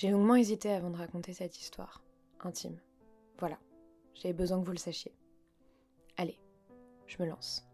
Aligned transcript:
J'ai 0.00 0.08
longuement 0.08 0.34
hésité 0.34 0.72
avant 0.72 0.88
de 0.88 0.96
raconter 0.96 1.34
cette 1.34 1.60
histoire, 1.60 2.00
intime. 2.42 2.78
Voilà, 3.38 3.58
j'avais 4.14 4.32
besoin 4.32 4.58
que 4.58 4.64
vous 4.64 4.72
le 4.72 4.78
sachiez. 4.78 5.12
Allez, 6.16 6.38
je 7.06 7.22
me 7.22 7.28
lance. 7.28 7.68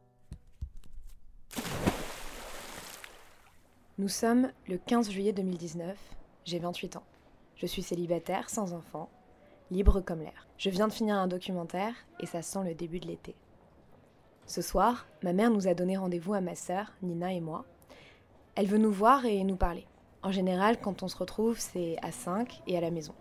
Nous 3.98 4.08
sommes 4.08 4.50
le 4.66 4.76
15 4.76 5.08
juillet 5.08 5.32
2019, 5.32 5.96
j'ai 6.44 6.58
28 6.58 6.96
ans. 6.96 7.04
Je 7.54 7.66
suis 7.66 7.84
célibataire, 7.84 8.50
sans 8.50 8.72
enfant, 8.72 9.08
libre 9.70 10.00
comme 10.00 10.22
l'air. 10.22 10.48
Je 10.58 10.70
viens 10.70 10.88
de 10.88 10.92
finir 10.92 11.14
un 11.14 11.28
documentaire 11.28 11.94
et 12.18 12.26
ça 12.26 12.42
sent 12.42 12.64
le 12.64 12.74
début 12.74 12.98
de 12.98 13.06
l'été. 13.06 13.36
Ce 14.46 14.62
soir, 14.62 15.06
ma 15.22 15.32
mère 15.32 15.52
nous 15.52 15.68
a 15.68 15.74
donné 15.74 15.96
rendez-vous 15.96 16.34
à 16.34 16.40
ma 16.40 16.56
sœur, 16.56 16.92
Nina 17.02 17.32
et 17.32 17.40
moi. 17.40 17.64
Elle 18.56 18.66
veut 18.66 18.78
nous 18.78 18.90
voir 18.90 19.26
et 19.26 19.44
nous 19.44 19.54
parler. 19.54 19.86
En 20.26 20.32
général, 20.32 20.80
quand 20.80 21.04
on 21.04 21.08
se 21.08 21.16
retrouve, 21.16 21.56
c'est 21.56 21.98
à 22.02 22.10
5 22.10 22.62
et 22.66 22.76
à 22.76 22.80
la 22.80 22.90
maison. 22.90 23.14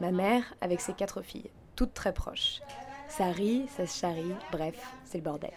Ma 0.00 0.10
mère 0.10 0.42
avec 0.60 0.80
ses 0.80 0.94
quatre 0.94 1.22
filles, 1.22 1.48
toutes 1.76 1.94
très 1.94 2.12
proches. 2.12 2.60
Ça 3.06 3.26
rit, 3.26 3.68
ça 3.68 3.86
se 3.86 3.96
charrie, 3.96 4.34
bref, 4.50 4.74
c'est 5.04 5.18
le 5.18 5.22
bordel. 5.22 5.52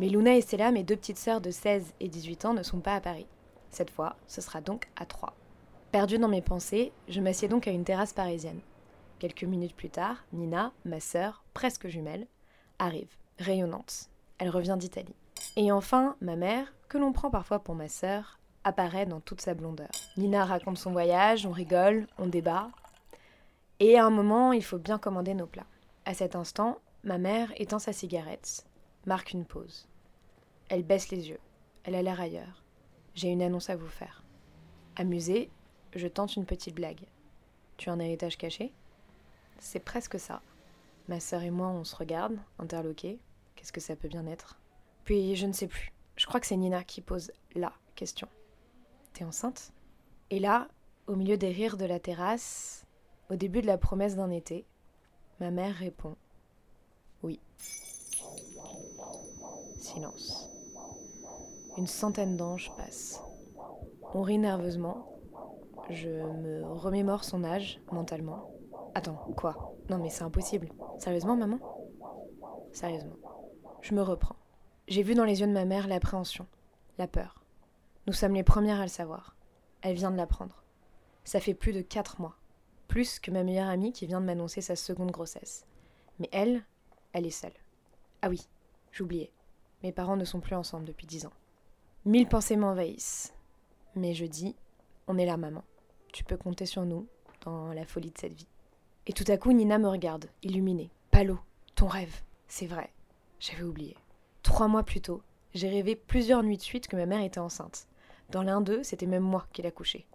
Mais 0.00 0.08
Luna 0.08 0.36
et 0.36 0.40
Stella, 0.40 0.70
mes 0.70 0.84
deux 0.84 0.96
petites 0.96 1.18
sœurs 1.18 1.42
de 1.42 1.50
16 1.50 1.92
et 2.00 2.08
18 2.08 2.46
ans, 2.46 2.54
ne 2.54 2.62
sont 2.62 2.80
pas 2.80 2.94
à 2.94 3.00
Paris. 3.02 3.26
Cette 3.72 3.90
fois, 3.90 4.16
ce 4.26 4.40
sera 4.40 4.62
donc 4.62 4.88
à 4.96 5.04
3. 5.04 5.34
Perdue 5.92 6.16
dans 6.16 6.28
mes 6.28 6.40
pensées, 6.40 6.90
je 7.08 7.20
m'assieds 7.20 7.48
donc 7.48 7.68
à 7.68 7.70
une 7.70 7.84
terrasse 7.84 8.14
parisienne. 8.14 8.60
Quelques 9.18 9.44
minutes 9.44 9.76
plus 9.76 9.90
tard, 9.90 10.24
Nina, 10.32 10.72
ma 10.86 11.00
sœur, 11.00 11.44
presque 11.52 11.88
jumelle, 11.88 12.26
arrive, 12.78 13.14
rayonnante. 13.38 14.08
Elle 14.38 14.48
revient 14.48 14.76
d'Italie. 14.78 15.14
Et 15.56 15.70
enfin, 15.70 16.16
ma 16.22 16.36
mère, 16.36 16.72
que 16.88 16.96
l'on 16.96 17.12
prend 17.12 17.28
parfois 17.28 17.58
pour 17.58 17.74
ma 17.74 17.88
sœur, 17.88 18.38
apparaît 18.64 19.06
dans 19.06 19.20
toute 19.20 19.40
sa 19.40 19.54
blondeur. 19.54 19.90
Nina 20.16 20.44
raconte 20.44 20.78
son 20.78 20.92
voyage, 20.92 21.46
on 21.46 21.52
rigole, 21.52 22.06
on 22.18 22.26
débat. 22.26 22.70
Et 23.80 23.98
à 23.98 24.06
un 24.06 24.10
moment, 24.10 24.52
il 24.52 24.64
faut 24.64 24.78
bien 24.78 24.98
commander 24.98 25.34
nos 25.34 25.46
plats. 25.46 25.66
À 26.04 26.14
cet 26.14 26.36
instant, 26.36 26.78
ma 27.02 27.18
mère 27.18 27.52
étend 27.56 27.78
sa 27.78 27.92
cigarette, 27.92 28.64
marque 29.06 29.32
une 29.32 29.44
pause. 29.44 29.86
Elle 30.68 30.82
baisse 30.82 31.10
les 31.10 31.28
yeux. 31.28 31.40
Elle 31.84 31.94
a 31.94 32.02
l'air 32.02 32.20
ailleurs. 32.20 32.62
J'ai 33.14 33.28
une 33.28 33.42
annonce 33.42 33.70
à 33.70 33.76
vous 33.76 33.88
faire. 33.88 34.22
Amusée, 34.96 35.50
je 35.94 36.08
tente 36.08 36.36
une 36.36 36.46
petite 36.46 36.74
blague. 36.74 37.04
Tu 37.76 37.90
as 37.90 37.92
un 37.92 38.00
héritage 38.00 38.38
caché? 38.38 38.72
C'est 39.58 39.80
presque 39.80 40.18
ça. 40.18 40.40
Ma 41.08 41.20
sœur 41.20 41.42
et 41.42 41.50
moi, 41.50 41.68
on 41.68 41.84
se 41.84 41.94
regarde, 41.96 42.38
interloqués. 42.58 43.18
Qu'est-ce 43.54 43.72
que 43.72 43.80
ça 43.80 43.96
peut 43.96 44.08
bien 44.08 44.26
être? 44.26 44.58
Puis 45.04 45.36
je 45.36 45.46
ne 45.46 45.52
sais 45.52 45.66
plus. 45.66 45.92
Je 46.16 46.26
crois 46.26 46.40
que 46.40 46.46
c'est 46.46 46.56
Nina 46.56 46.82
qui 46.84 47.00
pose 47.00 47.32
la 47.54 47.72
question. 47.94 48.28
Enceinte 49.22 49.72
Et 50.30 50.40
là, 50.40 50.66
au 51.06 51.14
milieu 51.14 51.36
des 51.36 51.50
rires 51.50 51.76
de 51.76 51.84
la 51.84 52.00
terrasse, 52.00 52.84
au 53.30 53.36
début 53.36 53.62
de 53.62 53.66
la 53.66 53.78
promesse 53.78 54.16
d'un 54.16 54.30
été, 54.30 54.66
ma 55.38 55.50
mère 55.50 55.74
répond 55.76 56.16
Oui. 57.22 57.38
Silence. 59.78 60.50
Une 61.76 61.86
centaine 61.86 62.36
d'anges 62.36 62.72
passent. 62.76 63.22
On 64.14 64.22
rit 64.22 64.38
nerveusement. 64.38 65.06
Je 65.90 66.08
me 66.08 66.64
remémore 66.64 67.24
son 67.24 67.44
âge 67.44 67.80
mentalement. 67.92 68.50
Attends, 68.94 69.28
quoi? 69.36 69.74
Non 69.90 69.98
mais 69.98 70.10
c'est 70.10 70.24
impossible. 70.24 70.70
Sérieusement, 70.98 71.36
maman? 71.36 71.58
Sérieusement. 72.72 73.16
Je 73.80 73.94
me 73.94 74.02
reprends. 74.02 74.36
J'ai 74.88 75.02
vu 75.02 75.14
dans 75.14 75.24
les 75.24 75.40
yeux 75.40 75.46
de 75.46 75.52
ma 75.52 75.64
mère 75.64 75.88
l'appréhension, 75.88 76.46
la 76.98 77.06
peur. 77.06 77.43
Nous 78.06 78.12
sommes 78.12 78.34
les 78.34 78.44
premières 78.44 78.80
à 78.80 78.84
le 78.84 78.88
savoir. 78.88 79.34
Elle 79.80 79.96
vient 79.96 80.10
de 80.10 80.16
l'apprendre. 80.16 80.62
Ça 81.24 81.40
fait 81.40 81.54
plus 81.54 81.72
de 81.72 81.80
quatre 81.80 82.20
mois. 82.20 82.36
Plus 82.86 83.18
que 83.18 83.30
ma 83.30 83.44
meilleure 83.44 83.68
amie 83.68 83.92
qui 83.92 84.06
vient 84.06 84.20
de 84.20 84.26
m'annoncer 84.26 84.60
sa 84.60 84.76
seconde 84.76 85.10
grossesse. 85.10 85.64
Mais 86.18 86.28
elle, 86.30 86.64
elle 87.14 87.26
est 87.26 87.30
seule. 87.30 87.54
Ah 88.20 88.28
oui, 88.28 88.46
j'oubliais. 88.92 89.32
Mes 89.82 89.90
parents 89.90 90.18
ne 90.18 90.24
sont 90.26 90.40
plus 90.40 90.54
ensemble 90.54 90.84
depuis 90.84 91.06
dix 91.06 91.24
ans. 91.24 91.32
Mille 92.04 92.28
pensées 92.28 92.56
m'envahissent. 92.56 93.32
Mais 93.94 94.12
je 94.12 94.26
dis, 94.26 94.54
on 95.06 95.16
est 95.16 95.26
là, 95.26 95.38
maman. 95.38 95.64
Tu 96.12 96.24
peux 96.24 96.36
compter 96.36 96.66
sur 96.66 96.84
nous 96.84 97.06
dans 97.46 97.72
la 97.72 97.86
folie 97.86 98.10
de 98.10 98.18
cette 98.18 98.34
vie. 98.34 98.48
Et 99.06 99.14
tout 99.14 99.24
à 99.28 99.38
coup, 99.38 99.52
Nina 99.52 99.78
me 99.78 99.88
regarde, 99.88 100.26
illuminée. 100.42 100.90
Palo, 101.10 101.38
ton 101.74 101.86
rêve. 101.86 102.20
C'est 102.48 102.66
vrai. 102.66 102.90
J'avais 103.40 103.62
oublié. 103.62 103.96
Trois 104.42 104.68
mois 104.68 104.82
plus 104.82 105.00
tôt, 105.00 105.22
j'ai 105.54 105.70
rêvé 105.70 105.96
plusieurs 105.96 106.42
nuits 106.42 106.58
de 106.58 106.62
suite 106.62 106.86
que 106.86 106.96
ma 106.96 107.06
mère 107.06 107.22
était 107.22 107.40
enceinte. 107.40 107.88
Dans 108.30 108.42
l'un 108.42 108.60
d'eux, 108.60 108.82
c'était 108.82 109.06
même 109.06 109.22
moi 109.22 109.46
qui 109.52 109.62
l'accouchais. 109.62 110.06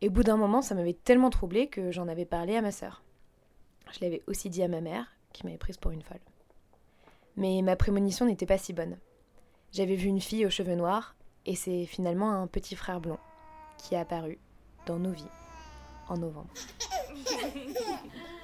Et 0.00 0.08
au 0.08 0.10
bout 0.10 0.22
d'un 0.22 0.36
moment, 0.36 0.62
ça 0.62 0.74
m'avait 0.74 0.94
tellement 0.94 1.30
troublée 1.30 1.68
que 1.68 1.90
j'en 1.92 2.08
avais 2.08 2.24
parlé 2.24 2.56
à 2.56 2.62
ma 2.62 2.72
sœur. 2.72 3.02
Je 3.92 4.00
l'avais 4.00 4.22
aussi 4.26 4.50
dit 4.50 4.62
à 4.62 4.68
ma 4.68 4.80
mère, 4.80 5.06
qui 5.32 5.44
m'avait 5.44 5.58
prise 5.58 5.76
pour 5.76 5.90
une 5.90 6.02
folle. 6.02 6.20
Mais 7.36 7.62
ma 7.62 7.76
prémonition 7.76 8.26
n'était 8.26 8.46
pas 8.46 8.58
si 8.58 8.72
bonne. 8.72 8.98
J'avais 9.72 9.96
vu 9.96 10.08
une 10.08 10.20
fille 10.20 10.44
aux 10.44 10.50
cheveux 10.50 10.74
noirs, 10.74 11.14
et 11.46 11.54
c'est 11.54 11.86
finalement 11.86 12.32
un 12.32 12.46
petit 12.46 12.76
frère 12.76 13.00
blond 13.00 13.18
qui 13.78 13.94
est 13.94 13.98
apparu 13.98 14.38
dans 14.86 14.98
nos 14.98 15.12
vies 15.12 15.24
en 16.08 16.16
novembre. 16.16 16.52